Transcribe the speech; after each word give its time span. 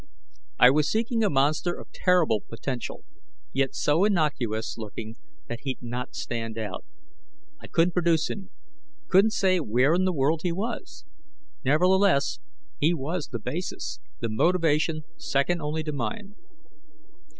I 0.57 0.71
was 0.71 0.89
seeking 0.89 1.23
a 1.23 1.29
monster 1.29 1.75
of 1.79 1.91
terrible 1.91 2.41
potential, 2.41 3.05
yet 3.53 3.75
so 3.75 4.03
innocuous 4.03 4.75
looking 4.75 5.13
that 5.47 5.59
he'd 5.61 5.77
not 5.83 6.15
stand 6.15 6.57
out. 6.57 6.83
I 7.59 7.67
couldn't 7.67 7.91
produce 7.93 8.27
him, 8.27 8.49
couldn't 9.09 9.29
say 9.33 9.59
where 9.59 9.93
in 9.93 10.05
the 10.05 10.11
world 10.11 10.39
he 10.41 10.51
was. 10.51 11.05
Nevertheless 11.63 12.39
he 12.79 12.95
was 12.95 13.27
the 13.27 13.37
basis, 13.37 13.99
the 14.21 14.29
motivation 14.29 15.03
second 15.17 15.61
only 15.61 15.83
to 15.83 15.93
mine. 15.93 16.35